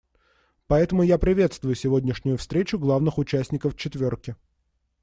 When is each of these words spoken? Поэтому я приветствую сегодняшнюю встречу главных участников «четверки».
Поэтому 0.65 1.03
я 1.03 1.19
приветствую 1.19 1.75
сегодняшнюю 1.75 2.39
встречу 2.39 2.79
главных 2.79 3.19
участников 3.19 3.77
«четверки». 3.77 4.35